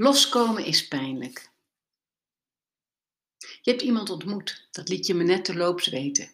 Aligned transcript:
Loskomen 0.00 0.64
is 0.64 0.88
pijnlijk. 0.88 1.50
Je 3.38 3.70
hebt 3.70 3.82
iemand 3.82 4.10
ontmoet, 4.10 4.68
dat 4.70 4.88
liet 4.88 5.06
je 5.06 5.14
me 5.14 5.24
net 5.24 5.44
terloops 5.44 5.86
weten. 5.86 6.30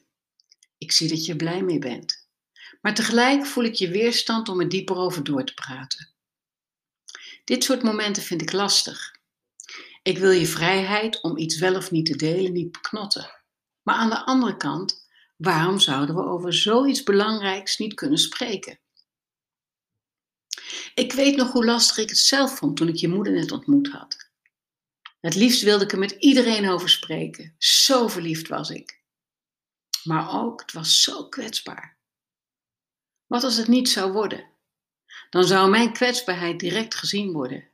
Ik 0.79 0.93
zie 0.93 1.09
dat 1.09 1.25
je 1.25 1.31
er 1.31 1.39
blij 1.39 1.63
mee 1.63 1.79
bent. 1.79 2.29
Maar 2.81 2.95
tegelijk 2.95 3.47
voel 3.47 3.65
ik 3.65 3.75
je 3.75 3.89
weerstand 3.89 4.49
om 4.49 4.61
er 4.61 4.69
dieper 4.69 4.97
over 4.97 5.25
door 5.25 5.45
te 5.45 5.55
praten. 5.55 6.09
Dit 7.45 7.65
soort 7.65 7.83
momenten 7.83 8.23
vind 8.23 8.43
ik 8.43 8.53
lastig. 8.53 9.17
Ik 10.03 10.19
wil 10.19 10.31
je 10.31 10.47
vrijheid 10.47 11.23
om 11.23 11.37
iets 11.37 11.59
wel 11.59 11.77
of 11.77 11.91
niet 11.91 12.07
te 12.07 12.17
delen 12.17 12.53
niet 12.53 12.73
beknotten. 12.73 13.43
Maar 13.83 13.95
aan 13.95 14.11
de 14.11 14.25
andere 14.25 14.57
kant, 14.57 15.09
waarom 15.37 15.79
zouden 15.79 16.15
we 16.15 16.25
over 16.25 16.55
zoiets 16.55 17.03
belangrijks 17.03 17.79
niet 17.79 17.95
kunnen 17.95 18.19
spreken? 18.19 18.79
Ik 20.95 21.13
weet 21.13 21.37
nog 21.37 21.53
hoe 21.53 21.65
lastig 21.65 21.99
ik 21.99 22.09
het 22.09 22.19
zelf 22.19 22.57
vond 22.57 22.77
toen 22.77 22.89
ik 22.89 22.97
je 22.97 23.09
moeder 23.09 23.33
net 23.33 23.53
ontmoet 23.53 23.89
had. 23.89 24.31
Het 25.21 25.35
liefst 25.35 25.63
wilde 25.63 25.85
ik 25.85 25.93
er 25.93 25.99
met 25.99 26.11
iedereen 26.11 26.69
over 26.69 26.89
spreken. 26.89 27.55
Zo 27.59 28.09
verliefd 28.09 28.49
was 28.49 28.71
ik. 28.71 29.03
Maar 30.05 30.43
ook, 30.43 30.61
het 30.61 30.73
was 30.73 31.03
zo 31.03 31.29
kwetsbaar. 31.29 31.99
Wat 33.27 33.45
als 33.45 33.57
het 33.57 33.69
niet 33.69 33.89
zou 33.89 34.13
worden? 34.13 34.49
Dan 35.31 35.45
zou 35.45 35.71
mijn 35.71 35.93
kwetsbaarheid 35.93 36.61
direct 36.61 36.95
gezien 36.95 37.33
worden. 37.33 37.69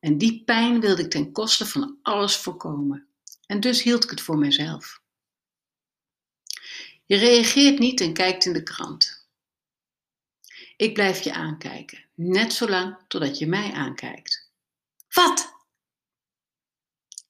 En 0.00 0.18
die 0.18 0.44
pijn 0.44 0.80
wilde 0.80 1.02
ik 1.02 1.10
ten 1.10 1.32
koste 1.32 1.66
van 1.66 1.98
alles 2.02 2.36
voorkomen. 2.36 3.08
En 3.46 3.60
dus 3.60 3.82
hield 3.82 4.04
ik 4.04 4.10
het 4.10 4.20
voor 4.20 4.38
mezelf. 4.38 5.02
Je 7.06 7.16
reageert 7.16 7.78
niet 7.78 8.00
en 8.00 8.12
kijkt 8.12 8.44
in 8.44 8.52
de 8.52 8.62
krant. 8.62 9.19
Ik 10.80 10.94
blijf 10.94 11.22
je 11.22 11.32
aankijken, 11.32 12.04
net 12.14 12.52
zolang 12.52 12.96
totdat 13.08 13.38
je 13.38 13.46
mij 13.46 13.72
aankijkt. 13.72 14.50
Wat? 15.08 15.54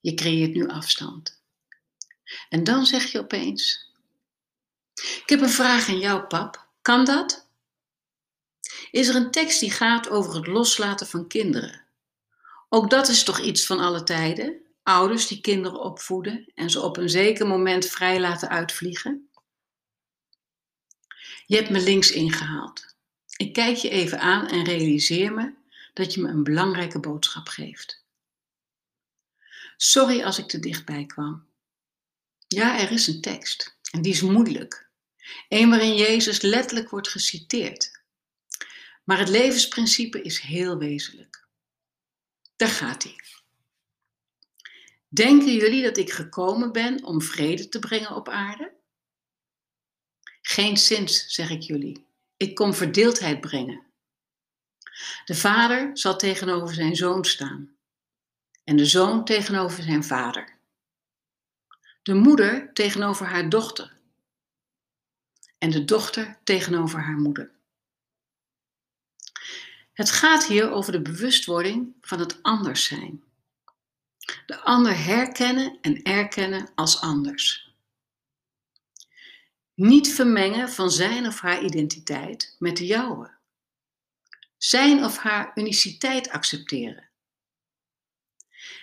Je 0.01 0.15
creëert 0.15 0.55
nu 0.55 0.69
afstand. 0.69 1.42
En 2.48 2.65
dan 2.65 2.87
zeg 2.87 3.12
je 3.12 3.19
opeens: 3.19 3.91
Ik 4.95 5.23
heb 5.27 5.41
een 5.41 5.51
vraag 5.51 5.89
aan 5.89 5.98
jou, 5.98 6.23
pap. 6.23 6.69
Kan 6.83 7.05
dat? 7.05 7.48
Is 8.91 9.09
er 9.09 9.15
een 9.15 9.31
tekst 9.31 9.61
die 9.61 9.70
gaat 9.70 10.09
over 10.09 10.35
het 10.35 10.47
loslaten 10.47 11.07
van 11.07 11.29
kinderen? 11.29 11.85
Ook 12.69 12.91
dat 12.91 13.09
is 13.09 13.23
toch 13.23 13.41
iets 13.41 13.67
van 13.67 13.79
alle 13.79 14.03
tijden? 14.03 14.61
Ouders 14.83 15.27
die 15.27 15.41
kinderen 15.41 15.81
opvoeden 15.81 16.53
en 16.55 16.70
ze 16.70 16.81
op 16.81 16.97
een 16.97 17.11
zeker 17.11 17.47
moment 17.47 17.87
vrij 17.87 18.20
laten 18.20 18.48
uitvliegen? 18.48 19.31
Je 21.47 21.57
hebt 21.57 21.70
me 21.70 21.81
links 21.81 22.11
ingehaald. 22.11 22.91
Ik 23.41 23.52
kijk 23.52 23.77
je 23.77 23.88
even 23.88 24.20
aan 24.20 24.46
en 24.46 24.64
realiseer 24.64 25.33
me 25.33 25.55
dat 25.94 26.14
je 26.14 26.20
me 26.20 26.28
een 26.28 26.42
belangrijke 26.42 27.00
boodschap 27.00 27.48
geeft. 27.48 28.05
Sorry 29.77 30.22
als 30.22 30.38
ik 30.38 30.48
te 30.48 30.58
dichtbij 30.58 31.06
kwam. 31.06 31.46
Ja, 32.46 32.80
er 32.80 32.91
is 32.91 33.06
een 33.06 33.20
tekst 33.20 33.77
en 33.91 34.02
die 34.02 34.12
is 34.12 34.20
moeilijk. 34.20 34.88
Een 35.48 35.68
waarin 35.68 35.96
Jezus 35.96 36.41
letterlijk 36.41 36.91
wordt 36.91 37.08
geciteerd. 37.08 38.02
Maar 39.05 39.18
het 39.18 39.28
levensprincipe 39.28 40.22
is 40.22 40.41
heel 40.41 40.78
wezenlijk. 40.78 41.46
Daar 42.56 42.68
gaat 42.68 43.02
hij. 43.02 43.20
Denken 45.08 45.55
jullie 45.55 45.83
dat 45.83 45.96
ik 45.96 46.11
gekomen 46.11 46.72
ben 46.72 47.05
om 47.05 47.22
vrede 47.22 47.68
te 47.68 47.78
brengen 47.78 48.14
op 48.14 48.28
aarde? 48.28 48.72
Geen 50.42 50.77
zins, 50.77 51.24
zeg 51.27 51.50
ik 51.50 51.62
jullie. 51.62 52.08
Ik 52.41 52.55
kom 52.55 52.74
verdeeldheid 52.74 53.41
brengen. 53.41 53.86
De 55.24 55.34
vader 55.34 55.91
zal 55.98 56.16
tegenover 56.16 56.74
zijn 56.74 56.96
zoon 56.96 57.24
staan 57.24 57.77
en 58.64 58.77
de 58.77 58.84
zoon 58.84 59.24
tegenover 59.24 59.83
zijn 59.83 60.05
vader. 60.05 60.58
De 62.02 62.14
moeder 62.14 62.72
tegenover 62.72 63.27
haar 63.27 63.48
dochter 63.48 63.96
en 65.58 65.70
de 65.70 65.84
dochter 65.84 66.39
tegenover 66.45 67.00
haar 67.00 67.18
moeder. 67.18 67.50
Het 69.92 70.11
gaat 70.11 70.46
hier 70.46 70.70
over 70.70 70.92
de 70.92 71.02
bewustwording 71.02 71.95
van 72.00 72.18
het 72.18 72.42
anders 72.42 72.84
zijn. 72.84 73.23
De 74.46 74.61
ander 74.61 75.05
herkennen 75.05 75.79
en 75.80 76.02
erkennen 76.02 76.68
als 76.74 77.00
anders. 77.00 77.70
Niet 79.80 80.13
vermengen 80.14 80.68
van 80.68 80.91
zijn 80.91 81.27
of 81.27 81.41
haar 81.41 81.64
identiteit 81.64 82.57
met 82.58 82.77
de 82.77 82.86
jouwe. 82.86 83.30
Zijn 84.57 85.05
of 85.05 85.17
haar 85.17 85.52
uniciteit 85.55 86.29
accepteren. 86.29 87.11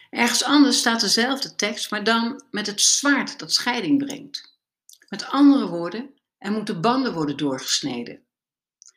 Ergens 0.09 0.44
anders 0.44 0.78
staat 0.78 1.00
dezelfde 1.00 1.56
tekst, 1.56 1.91
maar 1.91 2.03
dan 2.03 2.44
met 2.52 2.68
het 2.68 2.81
zwaard 2.81 3.40
dat 3.40 3.53
scheiding 3.53 4.06
brengt. 4.06 4.59
Met 5.09 5.25
andere 5.25 5.68
woorden, 5.68 6.19
er 6.38 6.52
moeten 6.52 6.81
banden 6.81 7.14
worden 7.14 7.38
doorgesneden. 7.38 8.25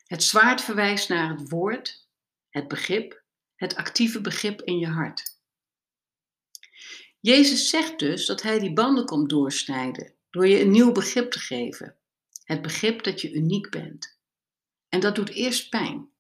Het 0.06 0.22
zwaard 0.22 0.60
verwijst 0.60 1.08
naar 1.08 1.30
het 1.30 1.48
woord, 1.48 2.08
het 2.48 2.68
begrip, 2.68 3.22
het 3.56 3.76
actieve 3.76 4.20
begrip 4.20 4.62
in 4.62 4.78
je 4.78 4.88
hart. 4.88 5.38
Jezus 7.20 7.68
zegt 7.68 7.98
dus 7.98 8.26
dat 8.26 8.42
hij 8.42 8.58
die 8.58 8.72
banden 8.72 9.04
komt 9.04 9.28
doorsnijden 9.30 10.18
door 10.30 10.46
je 10.46 10.60
een 10.60 10.70
nieuw 10.70 10.92
begrip 10.92 11.30
te 11.30 11.38
geven. 11.38 11.96
Het 12.44 12.62
begrip 12.62 13.02
dat 13.02 13.20
je 13.20 13.32
uniek 13.32 13.70
bent. 13.70 14.18
En 14.88 15.00
dat 15.00 15.14
doet 15.14 15.30
eerst 15.30 15.68
pijn. 15.68 16.10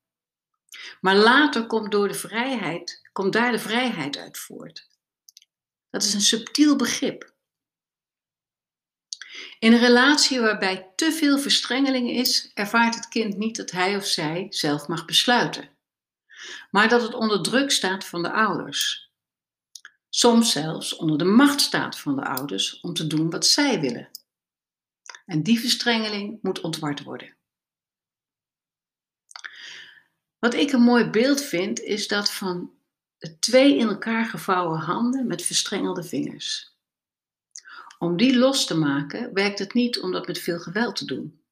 Maar 1.00 1.16
later 1.16 1.66
komt, 1.66 1.90
door 1.90 2.08
de 2.08 2.14
vrijheid, 2.14 3.08
komt 3.12 3.32
daar 3.32 3.52
de 3.52 3.58
vrijheid 3.58 4.16
uit 4.16 4.38
voort. 4.38 4.88
Dat 5.90 6.02
is 6.02 6.14
een 6.14 6.20
subtiel 6.20 6.76
begrip. 6.76 7.32
In 9.58 9.72
een 9.72 9.78
relatie 9.78 10.40
waarbij 10.40 10.92
te 10.96 11.12
veel 11.12 11.38
verstrengeling 11.38 12.10
is, 12.10 12.50
ervaart 12.54 12.94
het 12.94 13.08
kind 13.08 13.36
niet 13.36 13.56
dat 13.56 13.70
hij 13.70 13.96
of 13.96 14.06
zij 14.06 14.46
zelf 14.48 14.88
mag 14.88 15.04
besluiten, 15.04 15.76
maar 16.70 16.88
dat 16.88 17.02
het 17.02 17.14
onder 17.14 17.42
druk 17.42 17.70
staat 17.70 18.04
van 18.04 18.22
de 18.22 18.32
ouders. 18.32 19.09
Soms 20.10 20.52
zelfs 20.52 20.96
onder 20.96 21.18
de 21.18 21.24
macht 21.24 21.60
staat 21.60 21.98
van 21.98 22.16
de 22.16 22.24
ouders 22.24 22.80
om 22.80 22.94
te 22.94 23.06
doen 23.06 23.30
wat 23.30 23.46
zij 23.46 23.80
willen. 23.80 24.10
En 25.26 25.42
die 25.42 25.60
verstrengeling 25.60 26.38
moet 26.42 26.60
ontward 26.60 27.02
worden. 27.02 27.36
Wat 30.38 30.54
ik 30.54 30.72
een 30.72 30.82
mooi 30.82 31.04
beeld 31.04 31.42
vind, 31.42 31.80
is 31.80 32.08
dat 32.08 32.32
van 32.32 32.72
twee 33.38 33.76
in 33.76 33.88
elkaar 33.88 34.24
gevouwen 34.24 34.78
handen 34.78 35.26
met 35.26 35.42
verstrengelde 35.42 36.02
vingers. 36.02 36.76
Om 37.98 38.16
die 38.16 38.38
los 38.38 38.66
te 38.66 38.76
maken 38.76 39.34
werkt 39.34 39.58
het 39.58 39.74
niet 39.74 40.00
om 40.00 40.12
dat 40.12 40.26
met 40.26 40.38
veel 40.38 40.58
geweld 40.58 40.96
te 40.96 41.04
doen. 41.04 41.42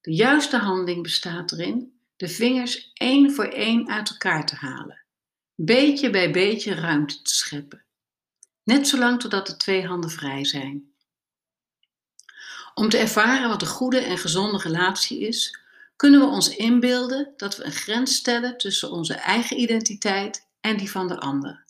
De 0.00 0.14
juiste 0.14 0.56
handeling 0.56 1.02
bestaat 1.02 1.52
erin 1.52 2.00
de 2.16 2.28
vingers 2.28 2.90
één 2.92 3.32
voor 3.32 3.44
één 3.44 3.88
uit 3.88 4.10
elkaar 4.10 4.46
te 4.46 4.54
halen, 4.54 5.04
beetje 5.64 6.10
bij 6.10 6.32
beetje 6.32 6.74
ruimte 6.74 7.22
te 7.22 7.34
scheppen, 7.34 7.84
net 8.62 8.88
zolang 8.88 9.20
totdat 9.20 9.46
de 9.46 9.56
twee 9.56 9.86
handen 9.86 10.10
vrij 10.10 10.44
zijn. 10.44 10.92
Om 12.74 12.88
te 12.88 12.98
ervaren 12.98 13.48
wat 13.48 13.62
een 13.62 13.68
goede 13.68 13.98
en 13.98 14.18
gezonde 14.18 14.58
relatie 14.58 15.20
is, 15.20 15.58
kunnen 15.96 16.20
we 16.20 16.26
ons 16.26 16.56
inbeelden 16.56 17.32
dat 17.36 17.56
we 17.56 17.64
een 17.64 17.72
grens 17.72 18.14
stellen 18.14 18.58
tussen 18.58 18.90
onze 18.90 19.14
eigen 19.14 19.60
identiteit 19.60 20.46
en 20.60 20.76
die 20.76 20.90
van 20.90 21.08
de 21.08 21.20
ander. 21.20 21.64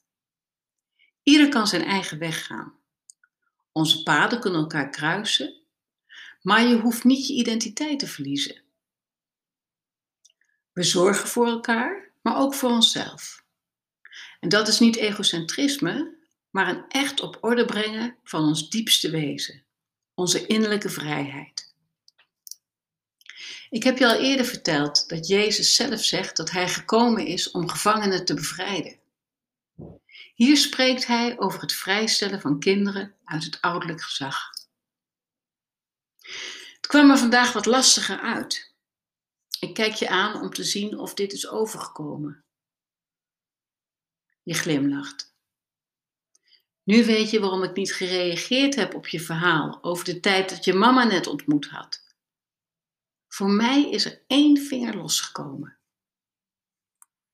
Ieder 1.23 1.49
kan 1.49 1.67
zijn 1.67 1.85
eigen 1.85 2.19
weg 2.19 2.47
gaan. 2.47 2.75
Onze 3.73 4.03
paden 4.03 4.41
kunnen 4.41 4.61
elkaar 4.61 4.91
kruisen, 4.91 5.63
maar 6.43 6.67
je 6.67 6.77
hoeft 6.77 7.05
niet 7.05 7.27
je 7.27 7.35
identiteit 7.35 7.99
te 7.99 8.07
verliezen. 8.07 8.63
We 10.73 10.83
zorgen 10.83 11.29
voor 11.29 11.47
elkaar, 11.47 12.11
maar 12.23 12.37
ook 12.37 12.55
voor 12.55 12.71
onszelf. 12.71 13.47
En 14.39 14.49
dat 14.49 14.69
is 14.69 14.79
niet 14.79 14.97
egocentrisme, 14.97 16.17
maar 16.51 16.69
een 16.69 16.85
echt 16.89 17.21
op 17.21 17.39
orde 17.41 17.65
brengen 17.65 18.17
van 18.25 18.45
ons 18.45 18.71
diepste 18.71 19.11
wezen, 19.11 19.65
onze 20.15 20.47
innerlijke 20.47 20.89
vrijheid. 20.91 21.75
Ik 23.71 23.83
heb 23.83 23.99
je 23.99 24.07
al 24.07 24.21
eerder 24.21 24.47
verteld 24.47 25.09
dat 25.09 25.27
Jezus 25.27 25.75
zelf 25.75 26.05
zegt 26.05 26.37
dat 26.37 26.51
hij 26.51 26.69
gekomen 26.69 27.27
is 27.27 27.51
om 27.51 27.69
gevangenen 27.69 28.25
te 28.25 28.35
bevrijden. 28.35 28.99
Hier 30.35 30.57
spreekt 30.57 31.07
hij 31.07 31.39
over 31.39 31.61
het 31.61 31.73
vrijstellen 31.73 32.41
van 32.41 32.59
kinderen 32.59 33.15
uit 33.25 33.45
het 33.45 33.61
ouderlijk 33.61 34.03
gezag. 34.03 34.51
Het 36.77 36.87
kwam 36.87 37.11
er 37.11 37.19
vandaag 37.19 37.53
wat 37.53 37.67
lastiger 37.67 38.21
uit. 38.21 38.73
Ik 39.61 39.75
kijk 39.75 39.95
je 39.95 40.09
aan 40.09 40.41
om 40.41 40.53
te 40.53 40.65
zien 40.65 40.99
of 40.99 41.15
dit 41.15 41.33
is 41.33 41.49
overgekomen. 41.49 42.45
Je 44.49 44.55
glimlacht. 44.55 45.37
Nu 46.83 47.05
weet 47.05 47.31
je 47.31 47.41
waarom 47.41 47.63
ik 47.63 47.77
niet 47.77 47.95
gereageerd 47.95 48.75
heb 48.75 48.95
op 48.95 49.09
je 49.09 49.21
verhaal 49.21 49.83
over 49.83 50.05
de 50.05 50.21
tijd 50.21 50.51
dat 50.51 50.65
je 50.65 50.73
mama 50.73 51.05
net 51.05 51.27
ontmoet 51.27 51.69
had. 51.69 52.05
Voor 53.27 53.51
mij 53.51 53.91
is 53.91 54.05
er 54.05 54.25
één 54.27 54.57
vinger 54.57 54.97
losgekomen. 54.97 55.79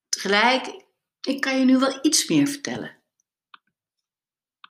Tegelijk 0.08 0.84
Ik 1.20 1.40
kan 1.40 1.58
je 1.58 1.64
nu 1.64 1.78
wel 1.78 1.98
iets 2.02 2.28
meer 2.28 2.46
vertellen. 2.46 3.02